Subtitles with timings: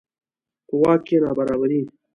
[0.67, 1.81] په واک کې نابرابري.